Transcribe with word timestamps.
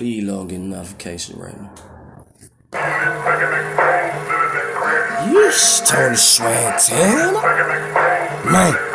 Please 0.00 0.24
don't 0.26 0.48
get 0.48 0.56
a 0.56 0.62
notification 0.62 1.38
right 1.38 1.60
now. 1.60 1.70
Yeesh, 5.28 5.86
Tony 5.86 6.16
Swagtana. 6.16 7.34
Man, 8.50 8.89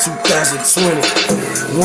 2021. 0.00 1.76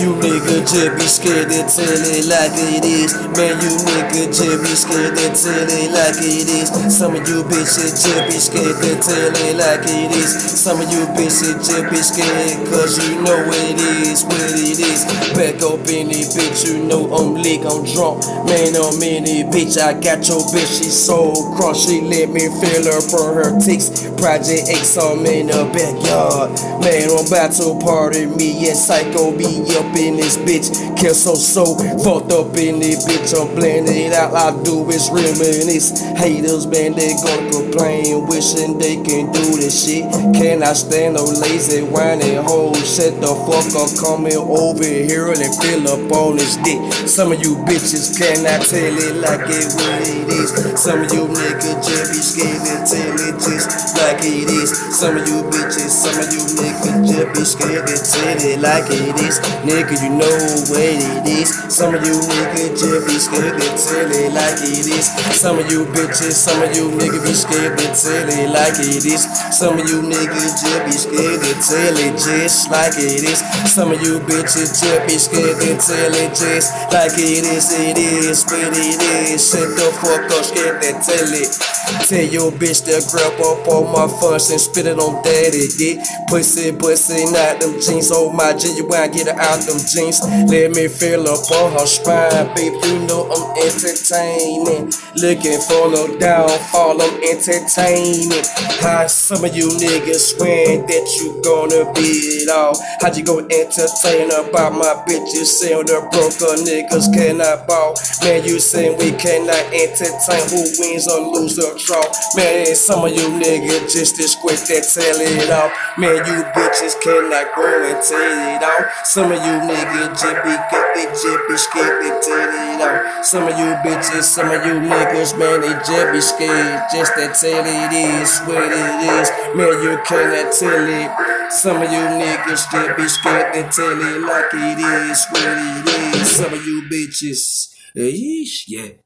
You 0.00 0.16
nigga 0.16 0.64
just 0.64 0.92
be 0.96 1.04
scared 1.04 1.48
to 1.52 1.60
tell 1.68 1.84
it 1.84 2.24
like 2.24 2.56
it 2.56 2.84
is. 2.84 3.12
Man, 3.36 3.60
you 3.60 3.76
nigga 3.76 4.32
just 4.32 4.60
be 4.64 4.72
scared 4.72 5.16
to 5.20 5.28
tell 5.36 5.68
it 5.68 5.92
like 5.92 6.16
it 6.16 6.48
is. 6.48 6.72
Some 6.88 7.12
of 7.16 7.28
you 7.28 7.44
bitches 7.44 7.92
just 8.00 8.24
be 8.28 8.40
scared 8.40 8.80
to 8.80 8.96
tell 9.04 9.36
it 9.36 9.56
like 9.56 9.84
it 9.84 10.16
is. 10.16 10.32
Some 10.32 10.80
of 10.80 10.88
you 10.88 11.04
bitches 11.12 11.60
just 11.60 11.84
be 11.92 12.00
scared 12.00 12.56
cause 12.72 12.96
you 13.04 13.20
know 13.20 13.36
it 13.52 13.80
is 14.08 14.24
what 14.24 14.40
it 14.40 14.80
is. 14.80 15.04
Back 15.36 15.60
up 15.60 15.84
in 15.92 16.08
it, 16.08 16.32
bitch, 16.32 16.64
you 16.64 16.84
know 16.88 17.04
I'm 17.12 17.34
lit, 17.36 17.64
I'm 17.68 17.84
drunk. 17.84 18.24
Man, 18.48 18.72
I'm 18.76 18.96
in 19.04 19.28
it, 19.28 19.52
bitch, 19.52 19.76
I 19.76 19.92
got 19.92 20.24
your 20.28 20.40
bitch, 20.48 20.80
she 20.80 20.88
so 20.88 21.32
cross. 21.56 21.84
She 21.84 22.00
let 22.00 22.30
me 22.30 22.48
feel 22.48 22.84
her 22.88 23.00
from 23.04 23.36
her 23.36 23.60
ticks. 23.60 24.08
Project 24.16 24.72
X, 24.72 24.96
I'm 24.96 25.24
in 25.26 25.48
the 25.48 25.68
backyard. 25.72 26.56
Man, 26.80 27.12
I'm 27.12 27.25
to 27.26 27.78
party, 27.82 28.26
me 28.26 28.68
and 28.68 28.76
Psycho 28.76 29.36
be 29.36 29.46
up 29.74 29.90
in 29.96 30.16
this 30.16 30.36
bitch. 30.38 30.70
Kill 30.96 31.14
so 31.14 31.34
so 31.34 31.74
fucked 31.98 32.30
up 32.30 32.54
in 32.56 32.78
this 32.78 33.04
bitch. 33.04 33.34
I'm 33.34 33.54
blending 33.54 34.06
it 34.06 34.12
out. 34.12 34.34
I 34.34 34.54
do 34.62 34.88
is 34.90 35.10
reminisce. 35.10 36.00
Haters, 36.16 36.66
man, 36.66 36.92
they 36.94 37.14
gonna 37.14 37.50
complain, 37.50 38.26
wishing 38.28 38.78
they 38.78 38.96
can 39.02 39.32
do 39.32 39.56
this 39.58 39.74
shit. 39.74 40.06
Can 40.34 40.62
I 40.62 40.72
stand 40.72 41.14
no 41.14 41.24
lazy 41.24 41.82
whining 41.82 42.42
hoes? 42.42 42.78
Shut 42.86 43.20
the 43.20 43.34
fuck 43.46 43.74
up, 43.74 43.90
coming 43.98 44.36
over 44.36 44.84
here 44.84 45.26
and 45.26 45.54
fill 45.58 45.88
up 45.88 46.12
on 46.12 46.36
this 46.36 46.56
dick. 46.62 46.78
Some 47.08 47.32
of 47.32 47.42
you 47.42 47.56
bitches 47.66 48.14
cannot 48.14 48.62
tell 48.62 48.94
it 48.94 49.16
like 49.16 49.50
it 49.50 49.66
what 49.74 50.00
it 50.06 50.28
is. 50.30 50.80
Some 50.80 51.02
of 51.02 51.12
you 51.12 51.26
niggas 51.26 51.82
just 51.82 52.06
be 52.12 52.20
scared 52.22 52.62
to 52.62 52.76
tell 52.86 53.18
it 53.18 53.34
just 53.42 53.85
like 54.06 54.22
it 54.22 54.46
is. 54.46 54.70
Some 54.94 55.18
of 55.18 55.26
you 55.26 55.42
bitches, 55.50 55.90
some 55.90 56.14
of 56.14 56.30
you 56.30 56.38
niggas 56.38 57.10
just 57.10 57.26
be 57.34 57.42
scared 57.42 57.86
to 57.90 57.96
tell 57.98 58.38
it 58.38 58.60
like 58.62 58.86
it 58.86 59.18
is 59.18 59.42
nigga, 59.66 59.98
you 59.98 60.14
know 60.14 60.38
what 60.70 60.94
it 60.94 61.26
is. 61.26 61.50
Some 61.66 61.90
of 61.90 62.06
you 62.06 62.14
niggas 62.14 62.78
just 62.78 63.02
be 63.02 63.18
scared 63.18 63.58
to 63.58 63.68
tell 63.74 64.06
it 64.06 64.30
like 64.30 64.62
it 64.62 64.86
is. 64.86 65.10
Some 65.34 65.58
of 65.58 65.66
you 65.66 65.82
bitches, 65.90 66.38
some 66.38 66.62
of 66.62 66.70
you 66.76 66.86
niggas 66.94 67.24
be 67.26 67.34
scared 67.34 67.74
to 67.78 67.86
tell 67.90 68.28
it 68.30 68.50
like 68.54 68.78
it 68.78 69.02
is. 69.02 69.26
Some 69.50 69.74
of 69.74 69.88
you 69.90 69.98
niggas 70.06 70.54
just 70.62 70.82
be 70.86 70.94
scared 70.94 71.42
to 71.42 71.52
tell 71.66 71.96
it 71.98 72.14
just 72.14 72.70
like 72.70 72.94
it 72.94 73.26
is. 73.26 73.42
Some 73.66 73.90
of 73.90 73.98
you 74.02 74.20
bitches 74.22 74.70
just 74.78 75.02
be 75.10 75.18
scared 75.18 75.58
to 75.66 75.74
tell 75.82 76.14
it 76.14 76.30
just 76.30 76.70
like 76.94 77.18
it 77.18 77.42
is. 77.42 77.74
It 77.74 77.98
is, 77.98 78.44
but 78.44 78.70
it 78.70 79.02
is. 79.02 79.42
Shut 79.50 79.66
the 79.74 79.90
fuck 79.98 80.30
up, 80.30 80.44
scared 80.46 80.78
to 80.82 80.94
tell 81.02 81.32
it. 81.34 81.50
Tell 81.86 82.22
your 82.22 82.50
bitch 82.50 82.82
to 82.86 82.98
grab 83.10 83.38
up 83.40 83.66
all 83.68 83.86
my 83.86 83.95
funds 84.04 84.50
and 84.50 84.60
spit 84.60 84.86
it 84.86 84.98
on 84.98 85.22
daddy 85.24 85.68
dick. 85.78 86.04
Pussy, 86.28 86.72
pussy, 86.72 87.24
not 87.32 87.60
them 87.60 87.80
jeans. 87.80 88.12
Oh 88.12 88.30
my 88.32 88.52
genuine, 88.52 89.10
get 89.10 89.28
it 89.28 89.38
out 89.40 89.60
them 89.64 89.80
jeans. 89.80 90.20
Let 90.52 90.76
me 90.76 90.88
feel 90.88 91.24
up 91.24 91.48
on 91.50 91.72
her 91.72 91.86
spine, 91.86 92.52
babe. 92.54 92.76
You 92.84 93.00
know 93.08 93.24
I'm 93.32 93.56
entertaining. 93.64 94.92
Looking 95.16 95.60
for 95.64 95.88
no 95.88 96.12
downfall, 96.18 97.00
I'm 97.00 97.16
entertaining. 97.24 98.44
How 98.84 99.06
some 99.06 99.44
of 99.44 99.56
you 99.56 99.68
niggas 99.80 100.36
swear 100.36 100.84
that 100.84 101.06
you 101.16 101.40
gonna 101.40 101.88
be 101.96 102.44
it 102.44 102.50
all? 102.50 102.76
How'd 103.00 103.16
you 103.16 103.24
go 103.24 103.38
entertain 103.40 104.28
about 104.28 104.76
my 104.76 104.92
bitches? 105.08 105.56
Saying 105.56 105.86
the 105.86 106.04
broker 106.12 106.60
niggas 106.60 107.08
cannot 107.14 107.66
ball. 107.66 107.96
Man, 108.22 108.44
you 108.44 108.60
saying 108.60 108.98
we 108.98 109.12
cannot 109.16 109.64
entertain 109.72 110.44
who 110.52 110.60
wins 110.78 111.08
or 111.08 111.20
lose 111.32 111.58
or 111.58 111.72
draw. 111.78 112.04
Man, 112.36 112.74
some 112.74 113.04
of 113.04 113.12
you 113.12 113.28
niggas 113.40 113.85
just 113.88 114.18
as 114.20 114.34
quick 114.34 114.60
that 114.68 114.84
tell 114.84 115.18
it 115.20 115.50
all. 115.50 115.70
Man, 115.96 116.20
you 116.26 116.44
bitches 116.52 116.94
cannot 117.00 117.54
go 117.54 117.64
and 117.64 118.02
tell 118.02 118.38
it 118.54 118.62
all. 118.62 118.84
Some 119.04 119.32
of 119.32 119.38
you 119.40 119.54
niggas 119.64 120.18
just 120.18 121.48
be 121.48 121.56
scared, 121.56 122.02
they 122.02 122.10
tell 122.20 122.50
it 122.50 122.80
out. 122.82 123.24
Some 123.24 123.48
of 123.48 123.58
you 123.58 123.72
bitches, 123.86 124.24
some 124.24 124.50
of 124.50 124.64
you 124.66 124.80
niggas, 124.82 125.38
man, 125.38 125.60
they 125.60 126.12
be 126.12 126.20
scared, 126.20 126.82
just 126.92 127.14
to 127.14 127.26
tell 127.32 127.64
it 127.64 127.92
is 127.92 128.40
what 128.46 128.68
it 128.68 128.98
is. 129.06 129.30
Man, 129.54 129.74
you 129.82 129.98
cannot 130.04 130.52
tell 130.52 130.86
it. 130.86 131.52
Some 131.52 131.82
of 131.82 131.90
you 131.90 131.98
niggas 131.98 132.96
be 132.96 133.08
scared, 133.08 133.54
they 133.54 133.62
tell 133.70 133.96
it 133.96 134.20
like 134.22 134.52
it 134.52 134.78
is 134.78 135.26
what 135.30 135.42
it 135.42 136.20
is. 136.20 136.30
Some 136.30 136.52
of 136.52 136.66
you 136.66 136.82
bitches, 136.90 137.74
yeesh, 137.96 138.64
yeah. 138.68 139.05